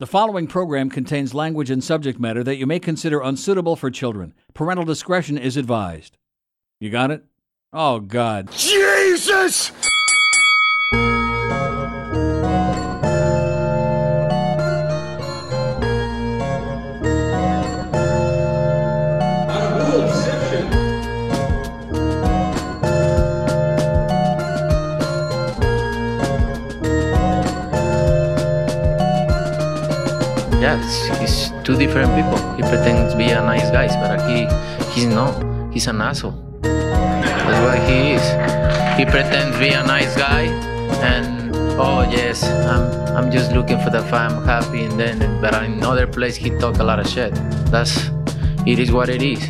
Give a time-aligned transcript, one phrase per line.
[0.00, 4.32] The following program contains language and subject matter that you may consider unsuitable for children.
[4.54, 6.16] Parental discretion is advised.
[6.78, 7.24] You got it?
[7.72, 8.52] Oh, God.
[8.52, 9.72] Jesus!
[31.20, 32.38] He's two different people.
[32.56, 34.46] He pretends to be a nice guy, but he
[34.92, 35.34] he's not.
[35.72, 36.32] He's an asshole.
[36.62, 38.24] That's what he is.
[38.98, 40.42] He pretends to be a nice guy,
[41.02, 45.82] and oh yes, I'm I'm just looking for the fam, happy, and then but in
[45.82, 47.34] other place he talk a lot of shit.
[47.70, 48.10] That's
[48.66, 49.46] it is what it is.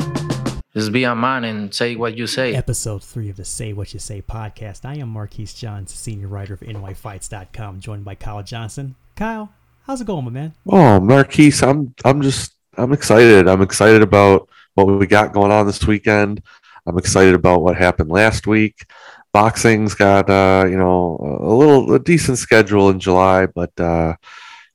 [0.74, 2.54] Just be a man and say what you say.
[2.54, 4.84] Episode three of the Say What You Say podcast.
[4.84, 8.94] I am Marquis Johns, senior writer of NYFights.com, joined by Kyle Johnson.
[9.16, 9.52] Kyle,
[9.88, 10.52] how's it going, my man?
[10.68, 13.48] Oh, Marquis, I'm I'm just I'm excited.
[13.48, 16.42] I'm excited about what we got going on this weekend.
[16.86, 18.86] I'm excited about what happened last week.
[19.32, 24.14] Boxing's got uh, you know a little a decent schedule in July, but uh,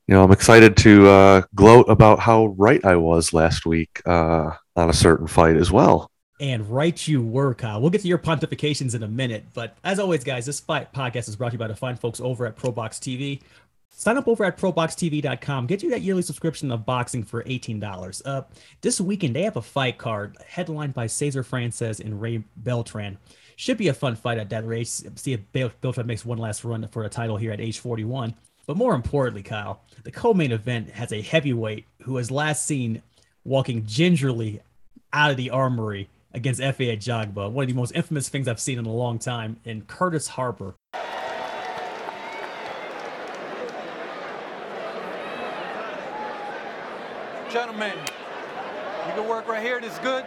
[0.06, 4.50] you know I'm excited to uh, gloat about how right I was last week uh,
[4.76, 6.10] on a certain fight as well.
[6.40, 7.80] And right you were, Kyle.
[7.80, 9.44] We'll get to your pontifications in a minute.
[9.54, 12.20] But as always, guys, this fight podcast is brought to you by the fine folks
[12.20, 13.40] over at ProBox TV.
[13.96, 15.68] Sign up over at ProBoxTV.com.
[15.68, 18.22] Get you that yearly subscription of boxing for $18.
[18.24, 18.42] Uh,
[18.80, 23.18] this weekend, they have a fight card headlined by Cesar Frances and Ray Beltran.
[23.54, 25.04] Should be a fun fight at that race.
[25.14, 25.40] See if
[25.80, 28.34] Beltran makes one last run for the title here at age 41.
[28.66, 33.00] But more importantly, Kyle, the co-main event has a heavyweight who was last seen
[33.44, 34.60] walking gingerly
[35.12, 38.80] out of the armory against Efe Ajagba, one of the most infamous things I've seen
[38.80, 40.74] in a long time, and Curtis Harper.
[47.54, 47.96] Gentlemen,
[49.06, 49.80] you can work right here.
[49.80, 50.24] This is good.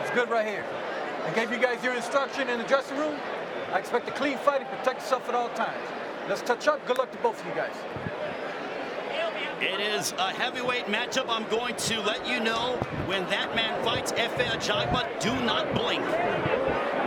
[0.00, 0.64] It's good right here.
[1.26, 3.16] I gave you guys your instruction in the dressing room.
[3.70, 5.76] I expect a clean fight and protect yourself at all times.
[6.30, 6.86] Let's touch up.
[6.86, 7.74] Good luck to both of you guys.
[9.60, 11.26] It is a heavyweight matchup.
[11.28, 16.02] I'm going to let you know when that man fights Efe Ajagba, do not blink.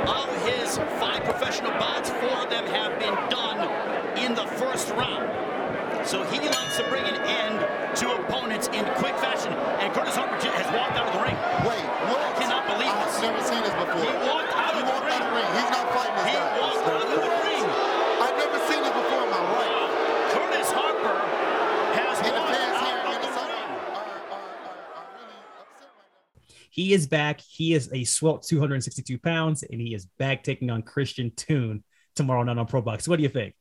[0.08, 5.54] Of his five professional bouts, four of them have been done in the first round.
[6.05, 7.59] So he likes to bring an end
[7.97, 9.53] to opponents in quick fashion.
[9.81, 11.35] And Curtis Harper has walked out of the ring.
[11.66, 11.81] Wait,
[12.13, 12.21] what?
[12.21, 13.21] I cannot believe I've this.
[13.21, 14.01] never seen this before.
[14.05, 15.17] He walked out he of the walked ring.
[15.17, 15.49] out of the ring.
[15.57, 16.59] He's not fighting this He guy.
[16.61, 17.66] walked out of the ring.
[18.21, 19.73] I've never seen this before in my life.
[20.29, 21.19] Curtis Harper
[21.97, 23.69] has And the walked fans here out in of the the ring.
[23.97, 25.73] are, are, are, are really right.
[26.69, 27.41] He is back.
[27.41, 31.83] He is a swelt 262 pounds, and he is back taking on Christian Thun
[32.16, 33.07] tomorrow night on Pro Box.
[33.07, 33.55] What do you think?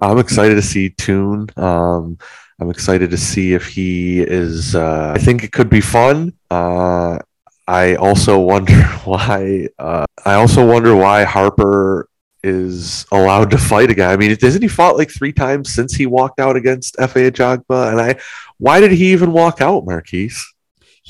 [0.00, 1.48] I'm excited to see Thun.
[1.56, 2.18] Um,
[2.60, 4.74] I'm excited to see if he is.
[4.74, 6.32] Uh, I think it could be fun.
[6.50, 7.18] Uh,
[7.66, 9.68] I also wonder why.
[9.78, 12.08] Uh, I also wonder why Harper
[12.42, 14.10] is allowed to fight again.
[14.10, 17.90] I mean, hasn't he fought like three times since he walked out against Efe Ajagba?
[17.90, 18.20] And I,
[18.58, 20.30] why did he even walk out, Marquis?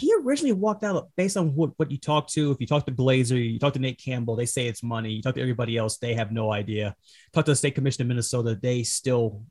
[0.01, 2.51] He originally walked out based on what, what you talk to.
[2.51, 5.11] If you talk to Glazer, you talk to Nate Campbell, they say it's money.
[5.11, 6.97] You talk to everybody else, they have no idea.
[7.35, 9.43] Talk to the state commission of Minnesota, they still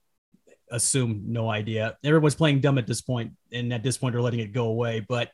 [0.71, 1.97] assume no idea.
[2.03, 5.05] Everyone's playing dumb at this point, and at this point, they're letting it go away.
[5.07, 5.29] But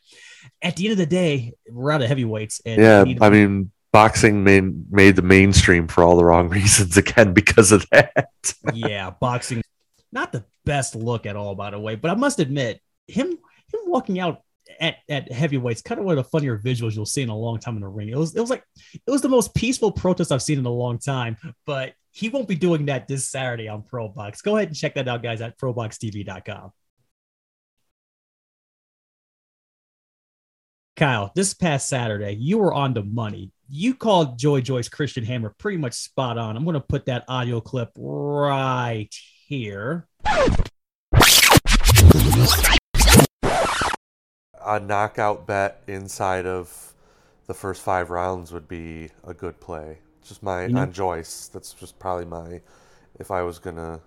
[0.62, 2.62] at the end of the day, we're out of heavyweights.
[2.66, 7.34] And Yeah, I mean, boxing made made the mainstream for all the wrong reasons again
[7.34, 8.28] because of that.
[8.74, 9.64] yeah, boxing,
[10.12, 11.96] not the best look at all, by the way.
[11.96, 14.42] But I must admit, him him walking out
[14.80, 17.60] at, at heavyweights, kind of one of the funnier visuals you'll see in a long
[17.60, 18.10] time in the ring.
[18.10, 18.64] It was it was like
[18.94, 21.38] it was the most peaceful protest I've seen in a long time.
[21.66, 24.42] But he won't be doing that this Saturday on Pro Box.
[24.42, 26.72] Go ahead and check that out, guys, at ProBoxTV.com.
[30.96, 33.52] Kyle, this past Saturday, you were on the money.
[33.68, 36.56] You called Joy Joyce Christian Hammer pretty much spot on.
[36.56, 39.10] I'm going to put that audio clip right
[39.48, 40.08] here.
[44.66, 46.94] A knockout bet inside of
[47.48, 50.00] the first five rounds would be a good play.
[50.28, 51.50] Just my You know- on Joyce.
[51.54, 52.62] That's just probably my
[53.20, 54.00] if I was gonna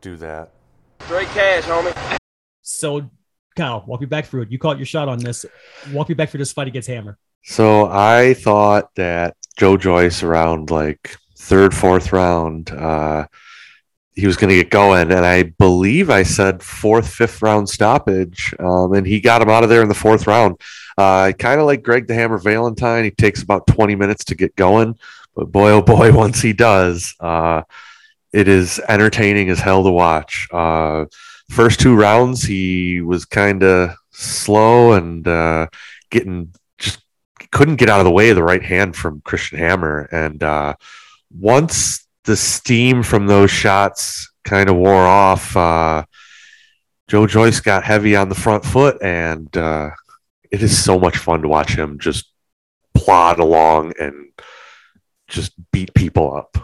[0.00, 0.50] do that.
[1.00, 2.16] Straight cash, homie.
[2.60, 3.10] So,
[3.56, 4.52] Kyle, walk me back through it.
[4.52, 5.44] You caught your shot on this.
[5.92, 7.18] Walk me back through this fight against Hammer.
[7.44, 13.26] So I thought that Joe Joyce around like third, fourth round, uh,
[14.14, 18.54] he was going to get going, and I believe I said fourth, fifth round stoppage,
[18.58, 20.60] um, and he got him out of there in the fourth round.
[20.98, 24.54] Uh, kind of like Greg the Hammer Valentine, he takes about twenty minutes to get
[24.56, 24.98] going,
[25.34, 27.62] but boy, oh boy, once he does, uh,
[28.32, 30.48] it is entertaining as hell to watch.
[30.52, 31.06] Uh,
[31.48, 35.66] first two rounds he was kind of slow and uh,
[36.10, 37.02] getting just
[37.50, 40.08] couldn't get out of the way of the right hand from Christian Hammer.
[40.12, 40.74] And uh,
[41.30, 46.04] once the steam from those shots kind of wore off, uh,
[47.08, 49.90] Joe Joyce got heavy on the front foot, and uh,
[50.50, 52.32] it is so much fun to watch him just
[52.94, 54.14] plod along and
[55.28, 56.56] just beat people up.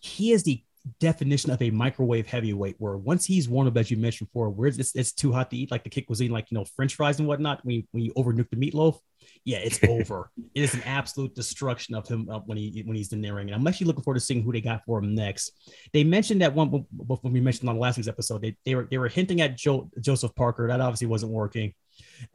[0.00, 0.62] he is the
[1.00, 4.68] definition of a microwave heavyweight where once he's warmed up as you mentioned before where
[4.68, 6.94] it's, it's too hot to eat like the kick was eating like you know french
[6.94, 8.98] fries and whatnot when you, when you overnuke the meatloaf
[9.44, 10.30] yeah it's over.
[10.54, 13.48] It is an absolute destruction of him uh, when he when he's in the ring
[13.48, 15.52] and i'm actually looking forward to seeing who they got for him next.
[15.92, 18.98] They mentioned that one when we mentioned on last week's episode they, they were they
[18.98, 20.68] were hinting at Joe, joseph parker.
[20.68, 21.74] That obviously wasn't working.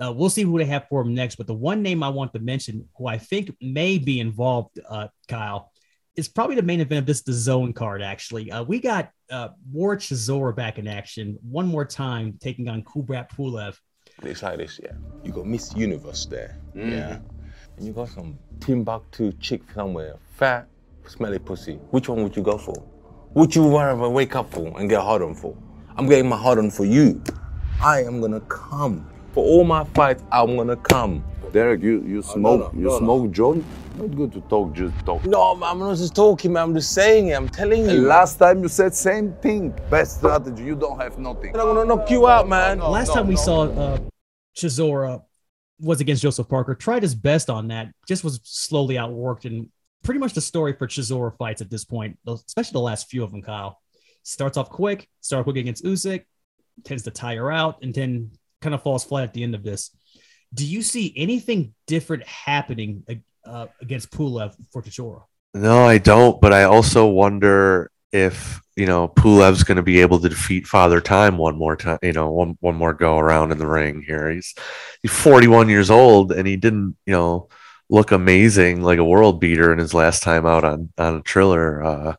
[0.04, 2.34] Uh, we'll see who they have for him next but the one name i want
[2.34, 5.71] to mention who i think may be involved uh, kyle
[6.16, 9.96] is probably the main event of this DAZN card actually uh, we got uh war
[9.96, 13.76] Chisora back in action one more time taking on kubrat pulev
[14.24, 14.94] It's like this, yeah.
[15.24, 17.20] You got Miss Universe there, yeah.
[17.78, 20.68] And you got some Timbuktu chick somewhere, fat,
[21.08, 21.76] smelly pussy.
[21.90, 22.76] Which one would you go for?
[23.34, 25.56] Would you rather wake up for and get hard on for?
[25.96, 27.24] I'm getting my hard on for you.
[27.82, 29.10] I am gonna come.
[29.34, 31.24] For all my fights, I'm gonna come.
[31.52, 32.98] Dereck, you, you smoke no, you no, no.
[33.00, 33.66] smoke joint?
[33.98, 35.26] Not good to talk, just talk.
[35.26, 36.64] No, I'm not just talking, man.
[36.64, 37.34] I'm just saying it.
[37.34, 38.08] I'm telling And you.
[38.08, 39.74] last time you said same thing.
[39.90, 40.64] Best strategy.
[40.64, 41.50] You don't have nothing.
[41.56, 42.80] I'm gonna knock you out, man.
[42.80, 44.00] last time we saw uh
[44.56, 45.24] Chisora
[45.80, 49.70] was against Joseph Parker tried his best on that just was slowly outworked and
[50.04, 53.32] pretty much the story for Chisora fights at this point especially the last few of
[53.32, 53.80] them Kyle
[54.24, 56.26] starts off quick starts quick against Usyk
[56.84, 58.30] tends to tire out and then
[58.62, 59.90] kind of falls flat at the end of this
[60.54, 63.04] do you see anything different happening
[63.46, 66.40] uh, against Pulev for Chisora No, I don't.
[66.42, 71.02] But I also wonder if you know Pulev's going to be able to defeat Father
[71.02, 72.00] Time one more time.
[72.02, 74.30] You know, one one more go around in the ring here.
[74.30, 74.54] He's
[75.02, 77.48] he's 41 years old, and he didn't you know
[77.90, 81.84] look amazing like a world beater in his last time out on on a Triller
[81.84, 82.16] uh,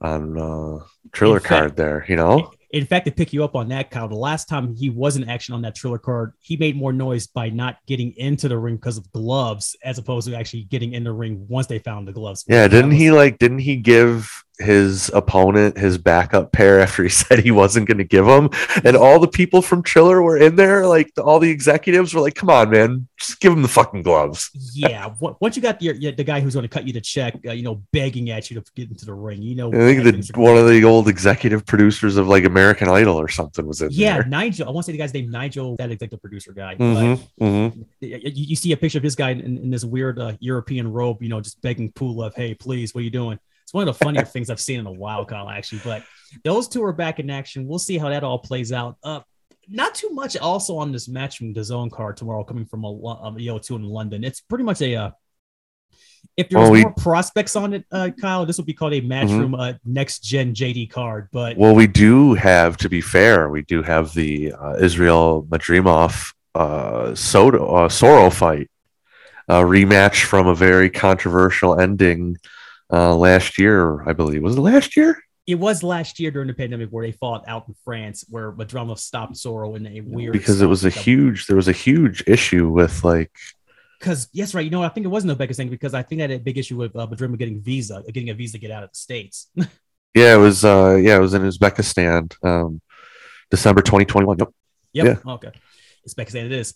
[0.00, 2.04] on uh, Triller fact- card there.
[2.08, 4.90] You know, In fact, to pick you up on that, Kyle, the last time he
[4.90, 8.48] was in action on that Triller card, he made more noise by not getting into
[8.48, 11.78] the ring because of gloves, as opposed to actually getting in the ring once they
[11.78, 12.44] found the gloves.
[12.48, 12.66] yeah.
[12.66, 13.38] Didn't was- he like?
[13.38, 14.28] Didn't he give
[14.58, 18.50] his opponent his backup pair after he said he wasn't going to give them?
[18.84, 20.86] And all the people from Triller were in there.
[20.86, 24.50] Like all the executives were like, "Come on, man, just give him the fucking gloves."
[24.74, 27.52] Yeah, once you got the the guy who's going to cut you the check, uh,
[27.52, 30.56] you know, begging at you to get into the ring, you know, I think one
[30.56, 34.24] of the old executive producers of like American Idol or something was in yeah, there.
[34.24, 34.68] Nigel.
[34.68, 36.74] I want to say the guy's name Nigel, that executive producer guy.
[36.74, 40.18] mm-hmm, But hmm you, you see a picture of this guy in, in this weird
[40.18, 43.72] uh, European robe, you know, just begging Pulev, "Hey, please, what are you doing?" It's
[43.72, 45.48] one of the funnier things I've seen in a while, Kyle.
[45.48, 46.04] Actually, but
[46.44, 47.66] those two are back in action.
[47.66, 48.96] We'll see how that all plays out.
[49.02, 49.20] Uh,
[49.68, 53.36] not too much also on this match from DAZN card tomorrow, coming from a um,
[53.36, 54.22] EO2 in London.
[54.22, 54.94] It's pretty much a.
[54.94, 55.10] Uh,
[56.36, 59.00] if there's Well, we- more prospects on it, uh, Kyle, this would be called a
[59.00, 61.28] matchroom uh, next gen JD card.
[61.32, 66.34] But Well, we do have, to be fair, we do have the uh, Israel Madrimov
[66.54, 68.70] uh, Soto uh, Soro fight,
[69.48, 72.36] a rematch from a very controversial ending
[72.92, 74.42] uh, last year, I believe.
[74.42, 75.18] Was it last year?
[75.46, 78.98] it was last year during the pandemic where they fought out in France, where Madrimov
[78.98, 82.70] stopped Soro in a weird Because it was a huge, there was a huge issue
[82.70, 83.30] with like
[83.98, 84.64] because yes, right.
[84.64, 86.76] You know, I think it wasn't Uzbekistan because I think I had a big issue
[86.76, 89.48] with uh, Madrid getting visa, getting a visa to get out of the states.
[90.16, 90.64] Yeah, it was.
[90.64, 92.80] Uh, yeah, it was in Uzbekistan, um,
[93.50, 94.38] December 2021.
[94.38, 94.48] Yep.
[94.92, 95.04] Yep.
[95.06, 95.32] Yeah.
[95.32, 95.50] Okay.
[96.08, 96.74] Uzbekistan it is.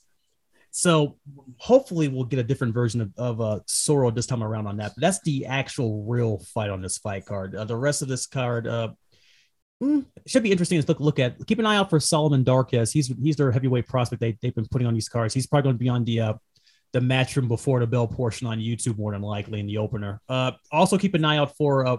[0.71, 1.17] So
[1.57, 4.93] hopefully we'll get a different version of, of uh, this time around on that.
[4.95, 7.55] But that's the actual real fight on this fight card.
[7.55, 8.91] Uh, the rest of this card uh,
[9.83, 11.45] mm, should be interesting to look look at.
[11.47, 12.93] Keep an eye out for Solomon Dacres.
[12.93, 14.21] He's he's their heavyweight prospect.
[14.21, 15.35] They they've been putting on these cards.
[15.35, 16.35] He's probably going to be on the uh,
[16.93, 20.21] the matchroom before the bell portion on YouTube more than likely in the opener.
[20.29, 21.97] Uh, also keep an eye out for uh,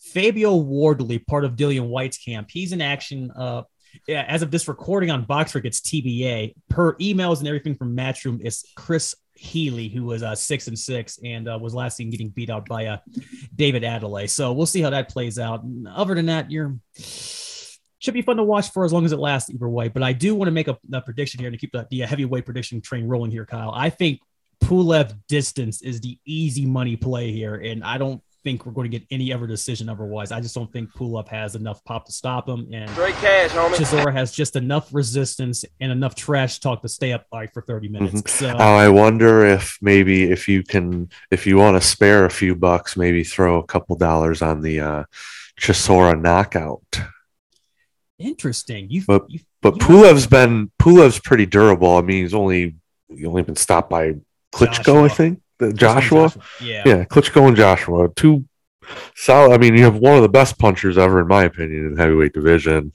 [0.00, 2.48] Fabio Wardley, part of Dillian Whyte's camp.
[2.50, 3.30] He's in action.
[3.30, 3.62] Uh,
[4.06, 6.54] yeah, as of this recording on Boxford, it's TBA.
[6.68, 11.18] Per emails and everything from Matchroom, it's Chris Healy, who was uh, six and six
[11.24, 12.98] and uh, was last seen getting beat out by uh,
[13.54, 14.28] David Adeleye.
[14.28, 15.62] So we'll see how that plays out.
[15.62, 16.76] And Other than that, you're
[18.02, 19.86] should be fun to watch for as long as it lasts either way.
[19.86, 22.44] But I do want to make a, a prediction here to keep the, the heavyweight
[22.44, 23.70] prediction train rolling here, Kyle.
[23.72, 24.18] I think
[24.64, 28.98] Pulev distance is the easy money play here, and I don't think we're going to
[28.98, 30.32] get any ever decision otherwise.
[30.32, 33.74] I just don't think Pulev has enough pop to stop him, and Straight cash, homie.
[33.74, 37.88] Chisora has just enough resistance and enough trash talk to stay up like for 30
[37.88, 38.22] minutes.
[38.22, 38.28] Mhm.
[38.28, 42.54] So I wonder if maybe if you can, if you want to spare a few
[42.54, 45.04] bucks, maybe throw a couple dollars on the uh,
[45.60, 46.82] Chisora knockout.
[48.18, 48.86] interesting.
[48.90, 51.96] You But- you But Pulev's been Pulev's pretty durable.
[51.96, 52.76] I mean, he's only
[53.08, 54.14] he's only been stopped by
[54.52, 55.02] Klitschko, Joshua.
[55.04, 55.40] I think.
[55.62, 56.32] The Joshua.
[56.60, 56.82] Yeah.
[56.84, 58.08] Yeah, Klitschko and Joshua.
[58.14, 58.44] Two
[59.14, 59.52] solid.
[59.54, 62.02] I mean, you have one of the best punchers ever, in my opinion, in the
[62.02, 62.92] heavyweight division.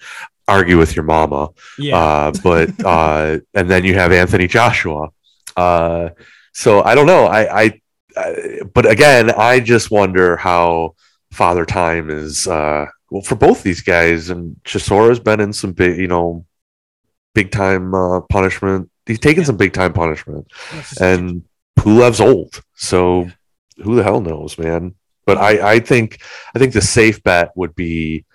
[0.47, 1.49] Argue with your mama.
[1.77, 1.97] Yeah.
[1.97, 5.09] Uh, but uh, and then you have Anthony Joshua.
[5.55, 6.09] Uh,
[6.53, 7.25] so I don't know.
[7.25, 7.81] I, I,
[8.15, 10.95] I, but again, I just wonder how
[11.31, 12.47] Father Time is.
[12.47, 16.45] Uh, well, for both these guys, and Chisora's been in some big, you know,
[17.33, 18.89] big time uh, punishment.
[19.05, 20.47] He's taken some big time punishment,
[20.99, 21.43] and
[21.77, 23.29] Pulev's old, so
[23.83, 24.95] who the hell knows, man.
[25.25, 26.21] But I, I think,
[26.55, 28.25] I think the safe bet would be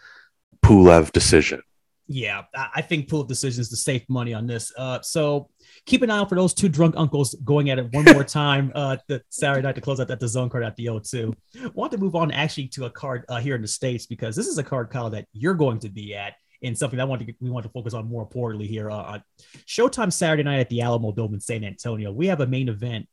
[0.63, 1.63] Pulev decision.
[2.09, 4.73] Yeah, I think Pull decision is the safe money on this.
[4.77, 5.49] Uh, so
[5.87, 8.71] keep an eye out for those two drunk uncles going at it one more time.
[8.75, 11.35] Uh, the Saturday night to close out that DAZN card at the O2.
[11.75, 14.47] Want to move on actually to a card uh, here in the states because this
[14.47, 16.35] is a card, Kyle, that you're going to be at.
[16.65, 18.91] And something that I want to we want to focus on more importantly here.
[18.91, 19.23] Uh, on
[19.67, 22.13] Showtime Saturday night at the Alamodome in San Antonio.
[22.13, 23.09] We have a main event.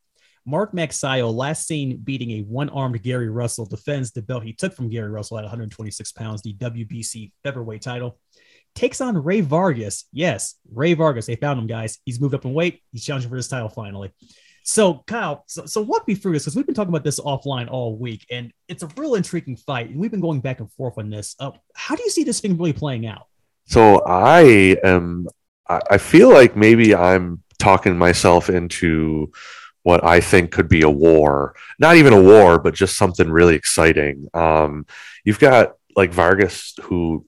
[0.45, 4.89] Mark Magsayo, last seen beating a one-armed Gary Russell, defends the belt he took from
[4.89, 8.19] Gary Russell at 126 pounds, the WBC featherweight title
[8.75, 10.05] takes on Rey Vargas.
[10.11, 11.25] Yes, Rey Vargas.
[11.25, 11.99] They found him, guys.
[12.05, 12.81] He's moved up in weight.
[12.91, 14.11] He's challenging for this title finally.
[14.63, 17.69] So, Kyle, so, so walk me through this because we've been talking about this offline
[17.69, 19.89] all week, and it's a real intriguing fight.
[19.89, 21.35] And we've been going back and forth on this.
[21.39, 23.27] Uh, how do you see this thing really playing out?
[23.65, 25.27] So I am.
[25.67, 29.31] I feel like maybe I'm talking myself into
[29.89, 31.55] what I think could be a war.
[31.79, 34.27] Not even a war, but just something really exciting.
[34.35, 34.85] Um,
[35.25, 37.25] you've got like Vargas who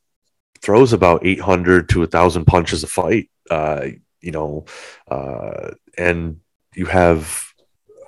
[0.62, 3.32] throws about 800 to 1,000 punches a fight.
[3.50, 3.88] Uh,
[4.20, 4.66] you know,
[5.10, 6.40] uh, and
[6.76, 7.52] you have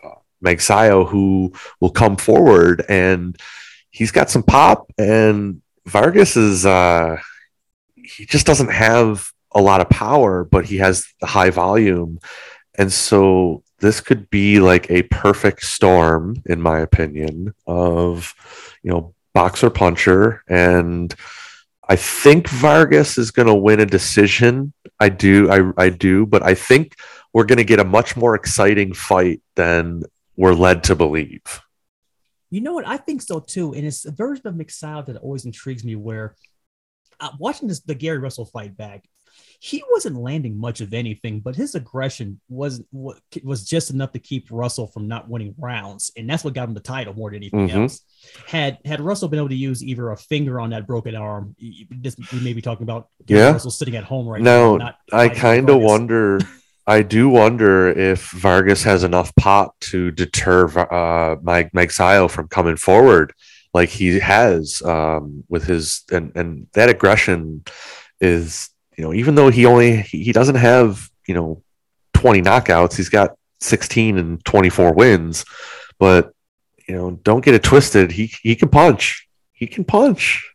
[0.03, 3.35] uh, Magsayo who will come forward and
[3.89, 7.17] he's got some pop and Vargas is uh
[7.95, 12.19] he just doesn't have a lot of power but he has the high volume
[12.77, 18.33] and so this could be like a perfect storm in my opinion of
[18.81, 21.13] you know boxer puncher and
[21.89, 24.71] I think Vargas is going to win a decision.
[25.01, 26.95] I do, I, I do, but I think
[27.33, 30.03] we're going to get a much more exciting fight than
[30.37, 31.41] we're led to believe.
[32.49, 32.87] You know what?
[32.87, 33.73] I think so too.
[33.73, 36.35] And it's a version of Magsayo that always intrigues me where
[37.19, 39.03] uh, watching this the Gary Russell fight back,
[39.59, 44.19] he wasn't landing much of anything, but his aggression was wa- was just enough to
[44.19, 47.37] keep Russell from not winning rounds, and that's what got him the title more than
[47.37, 47.83] anything Mhm.
[47.83, 48.01] else.
[48.47, 51.55] Had had Russell been able to use either a finger on that broken arm,
[51.89, 53.51] this, we may be talking about Yeah.
[53.51, 54.77] Russell sitting at home right now.
[54.77, 56.39] Now, not I kind of wonder.
[56.85, 62.75] I do wonder if Vargas has enough pop to deter uh, Mike Magsayo from coming
[62.75, 63.31] forward,
[63.73, 67.63] like he has um, with his and and that aggression
[68.19, 71.63] is you know even though he only he doesn't have you know
[72.13, 75.45] twenty knockouts, he's got sixteen and twenty four wins,
[75.99, 76.33] but
[76.87, 78.11] you know don't get it twisted.
[78.11, 79.27] He he can punch.
[79.51, 80.49] He can punch.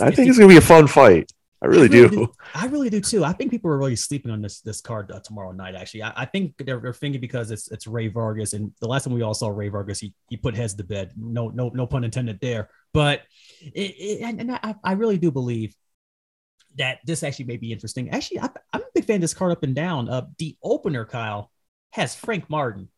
[0.00, 1.32] I think it's gonna be a fun fight.
[1.60, 2.32] I really do.
[2.54, 3.24] I really do too.
[3.24, 5.74] I think people are really sleeping on this this card uh, tomorrow night.
[5.74, 9.04] Actually, I, I think they're, they're thinking because it's it's Rey Vargas, and the last
[9.04, 11.12] time we all saw Rey Vargas, he he put heads to bed.
[11.16, 12.70] No no no pun intended there.
[12.94, 13.22] But
[13.60, 15.74] it, it, and, and I, I really do believe
[16.78, 18.10] that this actually may be interesting.
[18.10, 20.08] Actually, I, I'm a big fan of this card up and down.
[20.08, 21.50] Uh, the opener, Kyle,
[21.90, 22.88] has Frank Martin,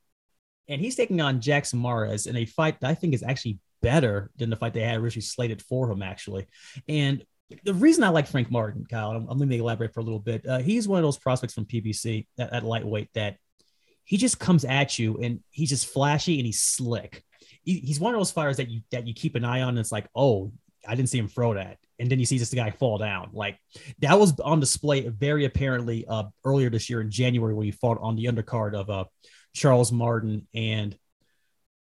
[0.69, 4.31] and he's taking on Jackson Mares in a fight that I think is actually better
[4.37, 6.47] than the fight they had originally slated for him, actually.
[6.89, 7.25] And
[7.65, 10.21] the reason I like Frank Martin, Kyle, I'm, I'm going to elaborate for a little
[10.21, 10.47] bit.
[10.47, 13.37] Uh, he's one of those prospects from PBC at, at lightweight that
[14.05, 17.25] he just comes at you and he's just flashy and he's slick.
[17.63, 19.71] He, he's one of those fighters that you that you keep an eye on.
[19.71, 20.53] And it's like, oh,
[20.87, 23.31] I didn't see him throw that, and then you see this guy fall down.
[23.33, 23.59] Like
[24.01, 27.99] that was on display very apparently uh, earlier this year in January when he fought
[28.01, 29.05] on the undercard of uh,
[29.55, 30.97] Charles Martin and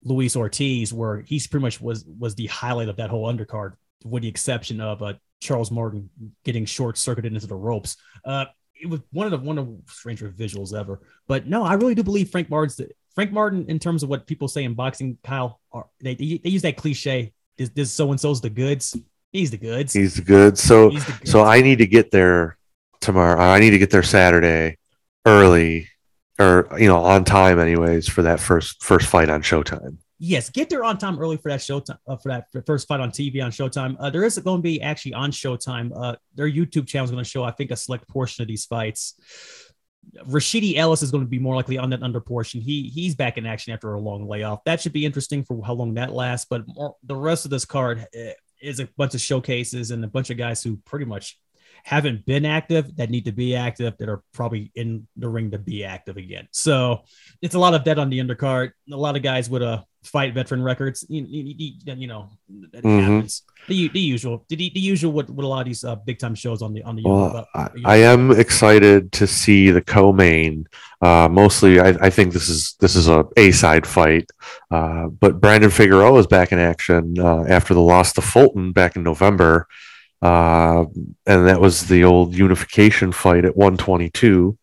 [0.03, 3.73] Luis Ortiz, where he's pretty much was was the highlight of that whole undercard,
[4.05, 6.09] with the exception of uh, Charles Martin
[6.45, 7.97] getting short circuited into the ropes.
[8.25, 8.47] Uh,
[8.81, 11.01] it was one of the one of the stranger visuals ever.
[11.27, 12.81] But no, I really do believe Frank Martin's
[13.15, 15.19] Frank Martin in terms of what people say in boxing.
[15.25, 17.33] Kyle, are, they they use that cliche.
[17.59, 18.97] This this so and so's the goods.
[19.37, 19.93] He's the goods.
[19.93, 20.57] He's good.
[20.59, 21.31] So He's the goods.
[21.31, 22.57] so I need to get there
[23.01, 23.41] tomorrow.
[23.41, 24.79] I need to get there Saturday
[25.27, 25.89] early
[26.39, 29.99] or you know on time anyways for that first first fight on Showtime.
[30.19, 33.11] yes, get there on time early for that Showtime uh, for that first fight on
[33.11, 33.97] TV on Showtime.
[33.99, 35.93] Uh, there is going to be actually on Showtime.
[35.95, 38.65] Uh, their YouTube channel is going to show, I think, a select portion of these
[38.65, 39.15] fights.
[40.29, 42.61] Rashidi Ellis is going to be more likely on that under portion.
[42.61, 44.63] He he's back in action after a long layoff.
[44.65, 46.47] That should be interesting for how long that lasts.
[46.49, 50.09] But more, the rest of this card uh, is a bunch of showcases and a
[50.09, 51.39] bunch of guys who pretty much
[51.85, 55.59] haven't been active that need to be active that are probably in the ring to
[55.59, 56.49] be active again.
[56.51, 57.03] So
[57.41, 58.73] it's a lot of dead on the undercard.
[58.93, 61.05] A lot of guys with a fight veteran records.
[61.09, 62.29] You, you, you, know,
[62.73, 63.01] that Mhm.
[63.01, 63.43] happens.
[63.69, 66.35] The, the usual, the, the usual with, with a lot of these uh, big time
[66.35, 67.03] shows on the on the.
[67.05, 70.69] Well, uh, I, am excited to see the co-main.
[71.03, 74.31] Uh, mostly, I, I think this is this is a A side fight,
[74.71, 78.95] uh, but Brandon Figueroa is back in action uh, after the loss to Fulton back
[78.95, 79.67] in November,
[80.23, 80.85] uh,
[81.27, 84.57] and that was the old unification fight at 122.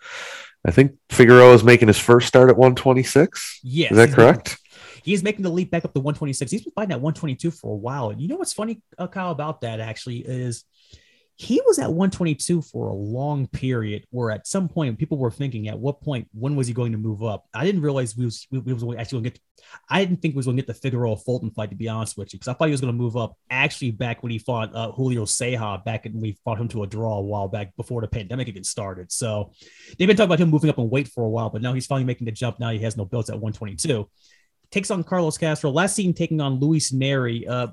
[0.66, 3.60] I think Figueroa is making his first start at 126.
[3.64, 4.58] Yes, is that he's
[5.04, 5.06] correct?
[5.06, 6.52] He's making the leap back up to 126.
[6.52, 8.10] He's been fighting at 122 for a while.
[8.10, 10.64] And you know what's funny, uh, Kyle, about that actually is
[11.36, 15.68] he was at 122 for a long period where at some point people were thinking
[15.68, 18.46] at what point when was he going to move up i didn't realize we was,
[18.52, 19.40] we, we was actually going to get
[19.90, 22.18] i didn't think we was going to get the figueroa fulton fight to be honest
[22.18, 24.38] with you because i thought he was going to move up actually back when he
[24.38, 27.76] fought uh, julio Ceja back when we fought him to a draw a while back
[27.78, 29.52] before the pandemic even started so
[29.98, 31.88] they've been talking about him moving up in weight for a while but now he's
[31.88, 34.08] finally making the jump now he has no belts at 122
[34.74, 37.68] takes on carlos castro last seen taking on luis Nery uh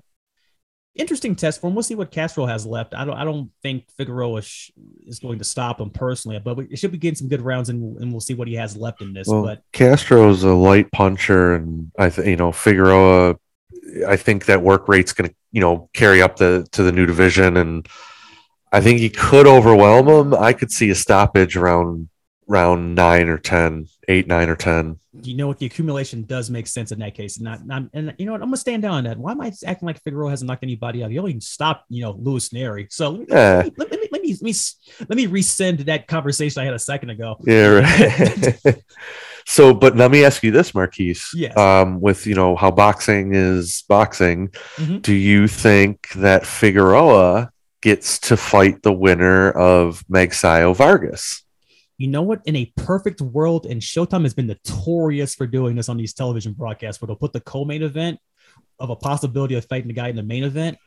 [1.00, 1.74] interesting test for him.
[1.74, 2.94] We'll see what Castro has left.
[2.94, 3.16] I don't.
[3.16, 4.70] I don't think Figueroa sh-
[5.06, 7.96] is going to stop him personally, but we should be getting some good rounds, and,
[7.98, 9.26] and we'll see what he has left in this.
[9.26, 13.36] Well, but Castro's a light puncher, and I think you know Figueroa.
[14.06, 17.06] I think that work rate's going to you know carry up the to the new
[17.06, 17.88] division, and
[18.72, 20.34] I think he could overwhelm him.
[20.34, 22.08] I could see a stoppage around
[22.50, 24.98] round nine or ten, eight, nine or ten.
[25.22, 25.58] you know what?
[25.58, 27.36] The accumulation does make sense in that case.
[27.36, 28.42] And, not, not, and you know what?
[28.42, 29.16] I'm gonna stand down on that.
[29.18, 31.10] Why am I acting like Figueroa hasn't knocked anybody out?
[31.12, 32.92] He only stopped, you know, Luis Nery.
[32.92, 33.56] So let me, Yeah.
[33.56, 34.54] let, me, let, me, let me let me
[35.08, 37.36] let me rescind that conversation I had a second ago.
[37.46, 37.66] Yeah,
[38.64, 38.82] right.
[39.46, 41.16] so, but let me ask you this, Marquis.
[41.34, 41.56] Yes.
[41.56, 45.02] Um, with you know how boxing is boxing, Mhm.
[45.02, 51.42] do you think that Figueroa gets to fight the winner of Magsayo Vargas?
[52.00, 52.40] You know what?
[52.46, 56.54] In a perfect world, and Showtime has been notorious for doing this on these television
[56.54, 58.18] broadcasts, where they'll put the co-main event
[58.78, 60.78] of a possibility of fighting the guy in the main event.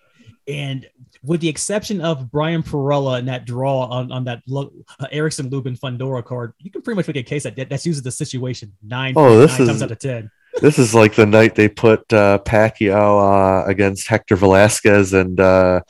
[0.48, 0.90] And
[1.22, 5.52] with the exception of Brian Perella and that draw on, on that Lo- uh, Erickson
[5.52, 8.12] Lubin Fundora card, you can pretty much make a case that that- that's usually the
[8.12, 10.32] situation nine, Oh, this nine is- times out of ten.
[10.62, 15.82] This is like the night they put uh, Pacquiao uh, against Hector Velasquez and uh,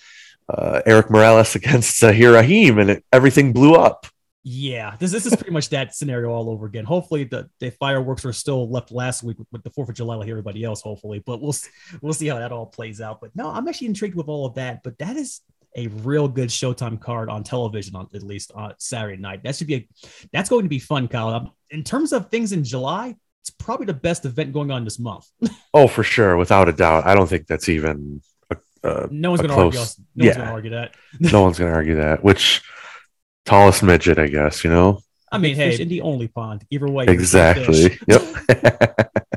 [0.49, 4.05] uh, Erik Morales against Zahir Raheem, and it, everything blew up.
[4.45, 6.83] Yeah, this this is pretty much that scenario all over again.
[6.83, 10.15] Hopefully, the, the fireworks were still left last week with, with the Fourth of July,
[10.15, 10.81] like everybody else.
[10.81, 11.55] Hopefully, but we'll
[12.01, 13.21] we'll see how that all plays out.
[13.21, 14.83] But no, I'm actually intrigued with all of that.
[14.83, 15.39] But that is
[15.77, 19.43] a real good Showtime card on television, on at least on Saturday night.
[19.43, 19.87] That should be a
[20.33, 21.29] that's going to be fun, Kyle.
[21.29, 24.99] Um, In terms of things in July, it's probably the best event going on this
[24.99, 25.27] month.
[25.75, 27.07] Oh, for sure, without a doubt.
[27.07, 28.21] I don't think that's even.
[28.51, 29.79] A, uh, No one's going to argue.
[29.79, 30.33] No one's yeah.
[30.35, 30.95] going to argue that.
[31.19, 32.23] no one's going to argue that.
[32.23, 32.61] Which
[33.45, 34.63] tallest midget, I guess.
[34.63, 34.99] You know
[35.33, 36.63] I mean, hey, in the only pond.
[36.69, 37.97] Either way, you're the same exactly.
[38.07, 39.03] Yep.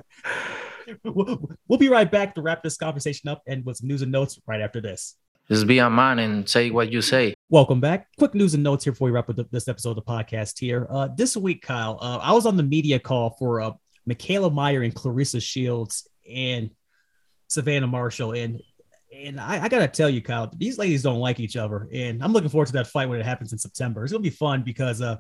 [1.04, 4.12] we'll, we'll be right back to wrap this conversation up and with some news and
[4.12, 5.16] notes right after this.
[5.48, 7.34] Just be on mine and say what you say.
[7.48, 8.08] Welcome back.
[8.18, 10.86] Quick news and notes here before we wrap up this episode of the podcast here.
[10.90, 13.70] Uh, this week, Kyle, uh, I was on the media call for uh,
[14.06, 16.70] Mikaela Mayer and Claressa Shields and
[17.48, 18.32] Savannah Marshall.
[18.32, 18.60] And
[19.24, 21.88] and I, I gotta tell you, Kyle, these ladies don't like each other.
[21.92, 24.02] And I'm looking forward to that fight when it happens in September.
[24.02, 25.16] It's gonna be fun because uh,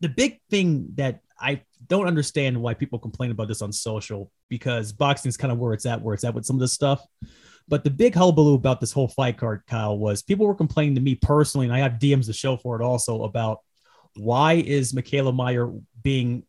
[0.00, 4.92] the big thing that I don't understand why people complain about this on social because
[4.92, 7.04] boxing is kind of where it's at, where it's at with some of this stuff.
[7.68, 11.00] But the big hullabaloo about this whole fight card, Kyle, was people were complaining to
[11.00, 13.60] me personally, and I have DMs to show for it also about
[14.16, 15.72] why is Mikaela Mayer
[16.02, 16.44] being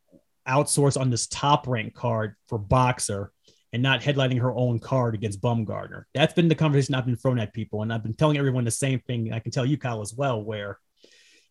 [0.48, 3.30] outsourced on this top rank card for Boxxer
[3.74, 6.04] and not headlining her own card against Baumgardner.
[6.14, 8.72] That's been the conversation I've been throwing at people, and I've been telling everyone the
[8.72, 9.32] same thing.
[9.32, 10.44] I can tell you, Kyle, as well.
[10.44, 10.78] Where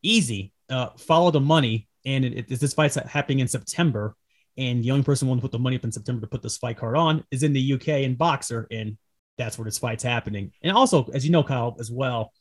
[0.03, 4.17] easy, uh, follow the money, and it, it, this fight's happening in September,
[4.57, 6.59] and the only person willing to put the money up in September to put this
[6.59, 8.99] fight card on is in the UK and Boxxer, and
[9.39, 10.53] that's where this fight's happening.
[10.63, 12.33] And also, as you know, Kyle, as well,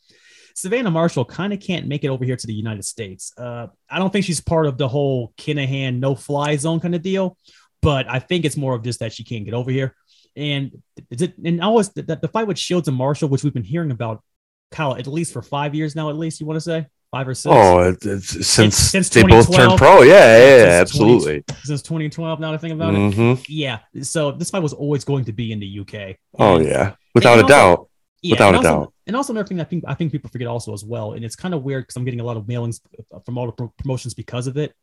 [0.55, 3.31] Savannah Marshall kind of can't make it over here to the United States.
[3.37, 7.01] Uh, I don't think she's part of the whole Kinahan no fly zone kind of
[7.01, 7.37] deal,
[7.81, 9.95] but I think it's more of just that she can't get over here.
[10.35, 13.63] And is it and always the, the fight with Shields and Marshall, which we've been
[13.63, 14.23] hearing about,
[14.71, 17.33] Kyle, at least for five years now, at least you want to say five or
[17.33, 17.53] six.
[17.55, 20.03] Oh, it's, it's since, since they both turned pro.
[20.03, 21.43] Yeah, yeah, yeah, Since 20 absolutely.
[21.63, 22.39] since 2012.
[22.39, 23.39] Now that I think about Mhm.
[23.39, 23.79] it, yeah.
[24.03, 26.15] So this fight was always going to be in the UK.
[26.37, 27.89] Oh And- yeah, without a also- doubt.
[28.21, 28.93] yeah, Without a also, doubt.
[29.07, 31.35] And also another thing I think I think people forget also as well, and it's
[31.35, 32.79] kind of weird because I'm getting a lot of mailings
[33.25, 34.73] from all the pro- promotions because of it.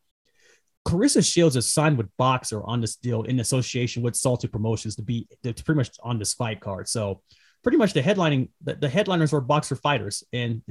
[0.87, 5.03] Claressa Shields is signed with Boxxer on this deal in association with Salita Promotions to
[5.03, 6.89] be to pretty much on this fight card.
[6.89, 7.23] So
[7.65, 10.63] pretty much the headlining the, the headliners are Boxxer fighters, and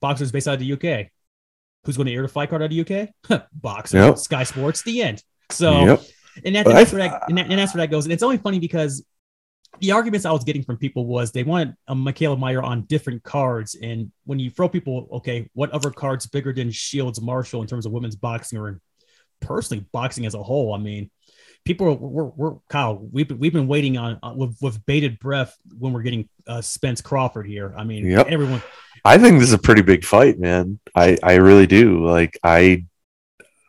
[0.00, 1.08] boxers based out of the UK.
[1.84, 3.42] Who's going to air the fight card out of the UK?
[3.60, 4.18] Boxxer, Yep.
[4.18, 5.22] Sky Sports, the end.
[5.50, 6.02] So, Yep.
[6.44, 8.04] and, that, I that's th- where that, and, that, and that's where that goes.
[8.06, 9.04] And it's only funny because
[9.80, 13.22] the arguments I was getting from people was they wanted a Mikaela Mayer on different
[13.22, 13.76] cards.
[13.80, 17.86] And when you throw people, okay, what other cards bigger than Shields Marshall in terms
[17.86, 18.80] of women's boxing or
[19.40, 20.72] personally boxing as a whole?
[20.74, 21.10] I mean,
[21.64, 25.18] people are, we're, we're Kyle, we've been, we've been waiting on uh, with, with bated
[25.18, 27.74] breath when we're getting uh, Spence Crawford here.
[27.76, 28.28] I mean, Yep.
[28.28, 28.62] everyone,
[29.04, 30.78] I think this is a pretty big fight, man.
[30.94, 32.06] I I really do.
[32.06, 32.84] Like I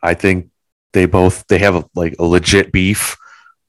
[0.02, 0.50] I think
[0.92, 3.16] they both they have a, like a legit beef.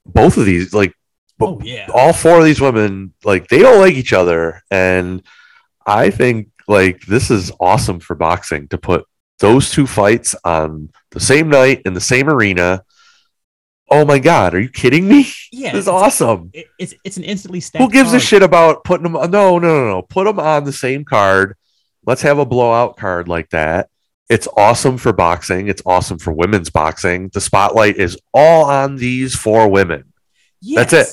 [0.04, 0.92] Both of these like
[1.40, 5.22] oh yeah, all four of these women like they don't like each other and
[5.86, 9.06] I think like this is awesome for boxing to put
[9.40, 12.84] those two fights on the same night in the same arena.
[13.90, 15.26] Oh my god, are you kidding me?
[15.52, 16.50] yeah, This is it's- awesome.
[16.52, 17.82] it- it's it's an instantly stacked.
[17.82, 19.12] Who gives a shit about putting them?
[19.12, 20.02] No, no, no, no.
[20.02, 21.56] Put them on the same card.
[22.06, 23.88] Let's have a blowout card like that.
[24.30, 25.68] It's awesome for boxing.
[25.68, 27.28] It's awesome for women's boxing.
[27.32, 30.12] The spotlight is all on these four women.
[30.62, 31.08] That's it.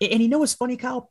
[0.00, 1.10] And you know what's funny, Kyle?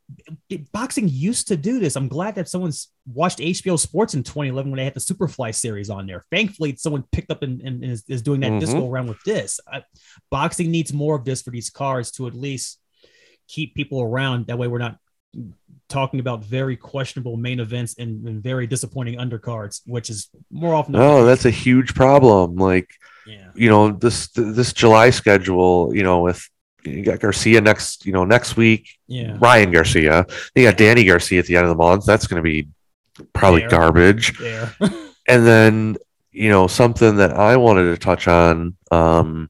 [0.72, 1.96] Boxing used to do this.
[1.96, 5.90] I'm glad that someone's watched HBO Sports in 2011 when they had the Superfly series
[5.90, 6.24] on there.
[6.32, 8.60] Thankfully, someone picked up and, and is, is doing that Mhm.
[8.60, 9.60] disco around with this.
[9.72, 9.84] I,
[10.30, 12.80] boxing needs more of this for these cards to at least
[13.48, 14.48] keep people around.
[14.48, 14.98] That way, we're not
[15.90, 20.96] talking about very questionable main events and, and very disappointing undercards, which is more often.
[20.96, 22.56] Oh, No, that's a huge problem.
[22.56, 22.90] Like,
[23.28, 23.50] yeah.
[23.56, 26.48] you know, this this July schedule, you know, with
[26.86, 29.38] you got Garcia next, you know, next week, Yeah.
[29.40, 30.26] Ryan Garcia.
[30.56, 32.06] You got Danny Garcia at the end of the month.
[32.06, 32.68] That's going to be
[33.34, 34.40] probably garbage.
[35.28, 35.98] And then
[36.32, 39.50] you know something that I wanted to touch on um,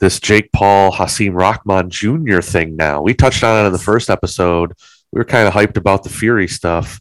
[0.00, 2.40] this Jake Paul Hasim Rahman Jr.
[2.40, 2.74] thing.
[2.74, 4.72] Now we touched on it in the first episode.
[5.12, 7.00] We were kind of hyped about the Fury stuff,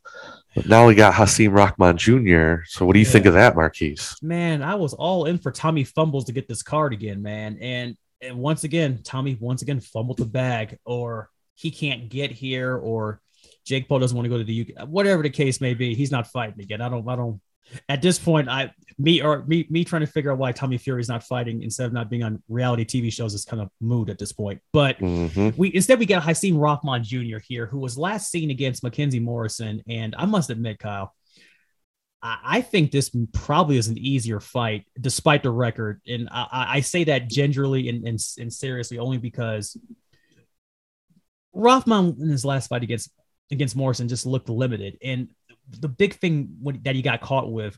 [0.53, 2.63] but now we got Hasim Rahman Jr.
[2.67, 3.97] So what do you think of that, Marquis?
[4.21, 7.57] man, I was all in for Tommy fumbles to get this card again, man.
[7.59, 12.75] And and once again, Tommy once again fumbled the bag, or he can't get here,
[12.77, 13.21] or
[13.65, 14.87] Jake Paul doesn't want to go to the UK.
[14.87, 16.81] Whatever the case may be, he's not fighting again.
[16.81, 17.07] I don't.
[17.07, 17.41] I don't.
[17.87, 21.01] At this point, I me or me me trying to figure out why Tommy Fury
[21.01, 24.09] is not fighting instead of not being on reality TV shows is kind of mood
[24.09, 24.59] at this point.
[24.73, 25.57] But Mhm.
[25.57, 27.37] we instead we got Hasim Rahman Jr.
[27.39, 31.13] here, who was last seen against Mackenzie Morrison, and I must admit, Kyle,
[32.25, 37.03] I, think this probably is an easier fight, despite the record, and I, I say
[37.03, 39.77] that gingerly and, and and seriously only because
[41.51, 43.11] Rahman in his last fight against
[43.51, 45.31] against Morrison just looked limited, and
[45.69, 47.77] the big thing that he got caught with.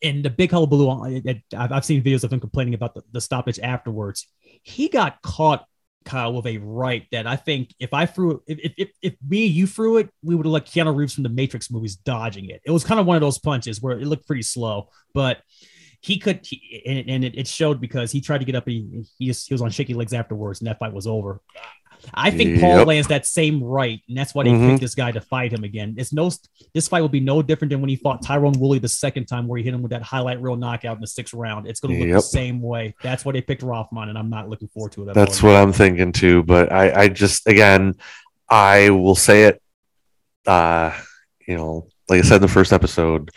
[0.00, 1.24] And the big hullabaloo,
[1.56, 4.28] I've seen videos of him complaining about the, the stoppage afterwards.
[4.62, 5.66] He got caught
[6.08, 9.44] Kyle with a right that I think if I threw if, if, if, if me
[9.44, 12.62] you threw it, we would have like Keanu Reeves from the Matrix movies dodging it.
[12.64, 15.38] It was kind of one of those punches where it looked pretty slow, but
[16.00, 18.66] he could, he, and, and it, it showed because he tried to get up.
[18.66, 21.40] And he, he, was, he was on shaky legs afterwards, and that fight was over.
[22.14, 22.86] I think Paul Yep.
[22.86, 24.70] lands that same right, and that's why they Mhm.
[24.70, 25.94] picked this guy to fight him again.
[25.98, 26.30] It's no,
[26.74, 29.46] this fight will be no different than when he fought Tyron Woodley the second time,
[29.46, 31.66] where he hit him with that highlight reel knockout in the sixth round.
[31.66, 32.16] It's going to look Yep.
[32.16, 32.94] the same way.
[33.02, 35.08] That's why they picked Rahman, and I'm not looking forward to it.
[35.10, 36.42] at That's what I'm thinking too.
[36.42, 37.94] But I, I just again,
[38.48, 39.60] I will say it.
[40.46, 40.92] Uh,
[41.46, 43.30] you know, like I said in the first episode,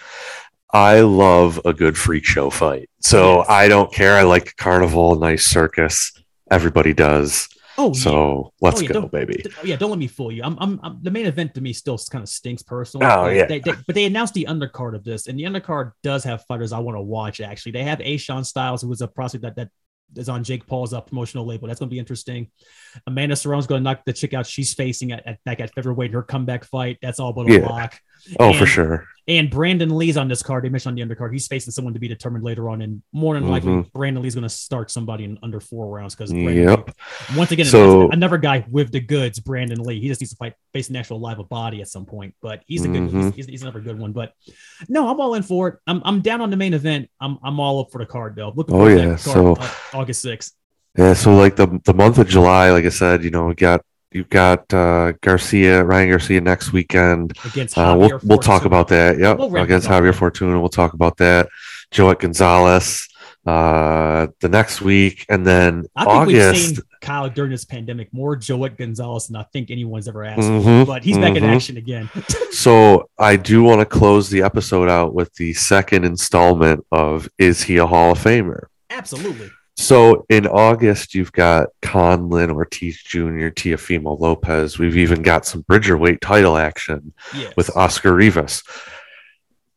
[0.74, 2.90] I love a good freak show fight.
[3.02, 3.44] So.
[3.50, 4.16] I don't care.
[4.16, 6.14] I like carnival, nice circus.
[6.50, 7.50] Everybody does.
[7.78, 9.36] Oh, So let's Oh, yeah, go, don't- baby.
[9.36, 10.44] th- yeah, don't let me fool you.
[10.44, 13.08] I'm, I'm, I'm- the main event to me still kind of stinks personally.
[13.08, 13.46] Oh, yeah.
[13.46, 16.74] they- they- but they announced the undercard of this, and the undercard does have fighters
[16.74, 17.40] I want to watch.
[17.42, 18.16] Actually, they have A.
[18.18, 19.70] Ashawn Styles, who was a prospect that that
[20.18, 21.68] is on Jake Paul's uh, promotional label.
[21.70, 22.52] That's going to be interesting.
[23.08, 26.12] Amanda Serrano's going to knock the chick out she's facing at, at back at featherweight
[26.12, 26.98] her comeback fight.
[27.02, 27.66] That's all but a Yeah.
[27.70, 27.98] lock.
[28.40, 29.06] Oh, for sure.
[29.28, 30.64] And Brandon Lee's on this card.
[30.64, 31.32] They mentioned on the undercard.
[31.32, 33.92] He's facing someone to be determined later on, and more than likely, Mhm.
[33.94, 36.92] Brandon Lee's going to start somebody in under four rounds because Yep.
[37.38, 40.02] once again, So- another guy with the goods, Brandon Lee.
[40.02, 42.84] He just needs to fight face an actual live body at some point, but he's
[42.84, 43.04] a good.
[43.04, 43.26] Mhm.
[43.26, 44.12] He's, he's, he's another good one.
[44.12, 44.34] But
[44.90, 45.76] no, I'm all in for it.
[45.88, 47.10] I'm, I'm down on the main event.
[47.22, 48.52] I'm I'm all up for the card though.
[48.56, 48.96] Looking Oh, yeah.
[49.16, 50.54] that card, So- August sixth.
[50.98, 51.14] Yeah.
[51.14, 54.30] So like the the month of July, like I said, you know, we got you've
[54.30, 57.38] got uh, Garcia, Ryan Garcia next weekend.
[57.46, 59.18] against Uh, we'll we'll talk about that.
[59.20, 59.88] Yep, We'll against.
[59.88, 61.50] Javier Fortuna, we'll talk about that.
[61.92, 63.08] Joet Gonzalez
[63.46, 68.36] uh, the next week, and then I think we've seen Kyle during this pandemic more
[68.36, 70.42] Joet Gonzalez than I think anyone's ever asked.
[70.42, 71.56] Mhm, But he's back in mhm.
[71.56, 72.10] action again.
[72.52, 77.64] So I do want to close the episode out with the second installment of Is
[77.64, 78.66] He a Hall of Famer?
[78.90, 79.50] Absolutely.
[79.78, 84.78] So in August, you've got Conlan, Ortiz Jr., Teofimo Lopez.
[84.78, 87.54] We've even got some Bridgerweight title action Yes.
[87.56, 88.64] with Oscar Rivas.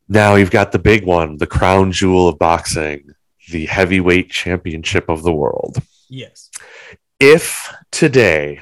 [0.07, 3.09] Now you've got the big one, the crown jewel of boxing,
[3.49, 5.77] the heavyweight championship of the world.
[6.09, 6.51] Yes.
[7.19, 8.61] If today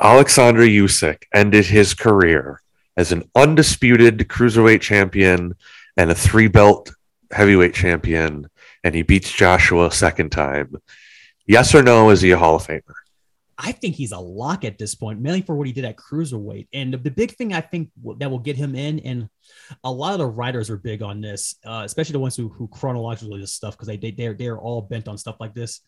[0.00, 2.60] Alexander Usyk ended his career
[2.96, 5.54] as an undisputed cruiserweight champion
[5.96, 6.92] and a three belt
[7.30, 8.48] heavyweight champion,
[8.84, 10.76] and he beats Joshua a second time,
[11.46, 12.82] yes or no, is he a Hall of Famer?
[13.56, 16.68] I think he's a lock at this point, mainly for what he did at cruiserweight.
[16.72, 19.28] And the, big thing I think that will get him in, and
[19.84, 22.68] a lot of the writers are big on this, uh, especially the ones who who
[22.68, 25.80] chronologically this stuff because they they they're, they're all bent on stuff like this.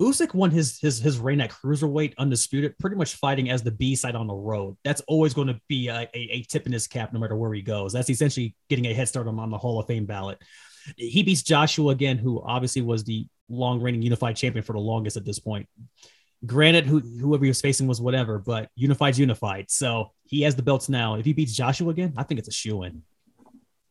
[0.00, 3.96] Usyk won his his his reign at cruiserweight undisputed, pretty much fighting as the B
[3.96, 4.76] side on the road.
[4.84, 7.52] That's always going to be a, a, a tip in his cap, no matter where
[7.52, 7.92] he goes.
[7.92, 10.38] That's essentially getting a head start on, on the Hall of Fame ballot.
[10.96, 15.16] He beats Joshua again, who obviously was the long reigning unified champion for the longest
[15.16, 15.68] at this point.
[16.46, 19.70] Granted, who, whoever he was facing was whatever, but unified's unified.
[19.70, 21.16] So he has the belts now.
[21.16, 23.02] If he beats Joshua again, I think it's a shoe in.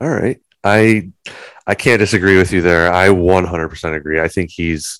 [0.01, 0.41] All right.
[0.63, 1.11] I
[1.67, 2.91] I can't disagree with you there.
[2.91, 4.19] I 100% agree.
[4.19, 4.99] I think he's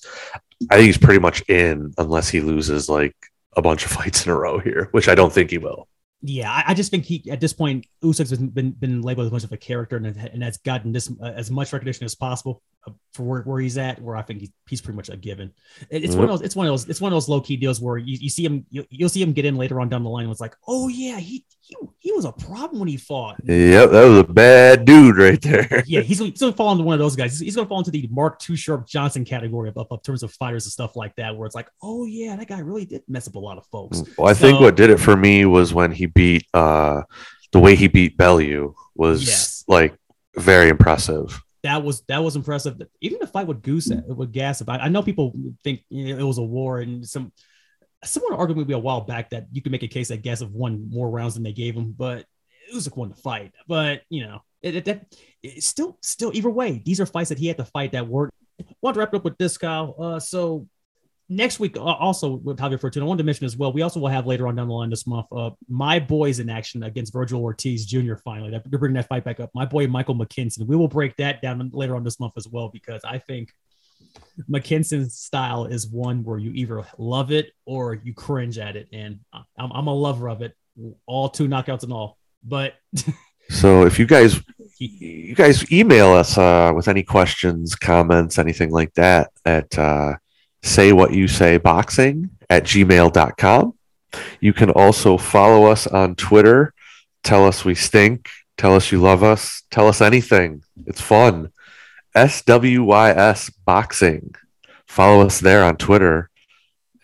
[0.70, 3.16] I think he's pretty much in unless he loses like
[3.56, 5.88] a bunch of fights in a row here, which I don't think he will.
[6.22, 9.32] Yeah, I, I just think he at this point Usyk's been been, been labeled as
[9.32, 12.62] much of a character and, and that's gotten this uh, as much recognition as possible
[13.12, 14.00] for where, where he's at.
[14.00, 15.52] Where I think he's, he's pretty much a given.
[15.90, 16.42] It- it's one of those.
[16.42, 16.88] It's one of those.
[16.88, 18.64] It's one of those low key deals where you, you see him.
[18.70, 20.24] You, you'll see him get in later on down the line.
[20.24, 23.36] And it's like, oh yeah, he he, he was a problem when he fought.
[23.44, 25.82] Yep, that was a bad dude right there.
[25.86, 27.32] yeah, he's, gonna- he's going to fall into one of those guys.
[27.32, 30.02] He's, he's going to fall into the Mark Too Sharp Johnson category of, of, of
[30.02, 32.84] terms of fighters and stuff like that, where it's like, oh yeah, that guy really
[32.86, 34.02] did mess up a lot of folks.
[34.18, 37.02] Well, I think what did it for me was when he beat uh
[37.52, 39.64] the way he beat Bellew was Yes.
[39.68, 39.94] like
[40.36, 41.40] very impressive.
[41.62, 42.80] That was that was impressive.
[43.00, 46.26] Even the fight with Goose with Gas, I, I know people think you know, it
[46.26, 47.32] was a war, and some
[48.04, 50.52] someone argued maybe a while back that you could make a case that Gas have
[50.52, 53.52] won more rounds than they gave him, but it Usyk won the fight.
[53.68, 57.38] But you know, it, it, that it's still still either way, these are fights that
[57.38, 58.32] he had to fight that weren't.
[58.82, 59.94] Want to wrap it up with this, Kyle?
[59.98, 60.66] Uh, so
[61.30, 63.72] next week, uh, also with Javier Fortuna, I wanted to mention as well.
[63.72, 66.50] We also will have later on down the line this month, uh, my boys in
[66.50, 68.16] action against Vergil Ortiz Jr.
[68.16, 69.50] Finally, that, they're bringing that fight back up.
[69.54, 70.66] My boy Michael McKinson.
[70.66, 73.52] We will break that down later on this month as well because I think
[74.50, 79.20] McKinson's style is one where you either love it or you cringe at it, and
[79.32, 80.54] I'm, I'm a lover of it.
[81.06, 82.74] All two knockouts and all, but
[83.50, 84.40] So if you guys
[84.78, 90.14] you guys email us uh, with any questions, comments, anything like that at uh,
[90.62, 93.74] say what you say boxing at gmail.com.
[94.40, 96.74] You can also follow us on Twitter.
[97.22, 98.28] Tell us we stink.
[98.56, 99.62] Tell us you love us.
[99.70, 100.62] Tell us anything.
[100.86, 101.52] It's fun.
[102.14, 104.34] SWYS Boxing.
[104.86, 106.28] Follow us there on Twitter.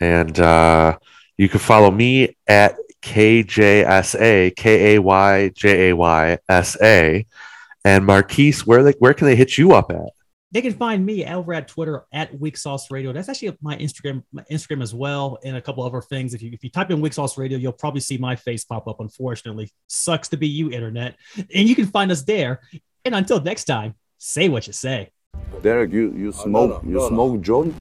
[0.00, 0.98] And uh,
[1.36, 7.26] you can follow me at KJSA, K A Y J A Y S A.
[7.84, 10.10] And Marquis, where they, where can they hit you up at?
[10.52, 13.12] They can find me over at Twitter at Weak Sauce Radio.
[13.12, 16.34] That's actually my Instagram, my Instagram as well, and a couple other things.
[16.34, 18.86] If you if you type in Weak Sauce Radio, you'll probably see my face pop
[18.86, 19.00] up.
[19.00, 21.16] Unfortunately, sucks to be you, internet.
[21.36, 22.60] And you can find us there.
[23.04, 25.10] And until next time, say what you say.
[25.62, 27.74] Dereck, you, you oh, smoke you smoke joint?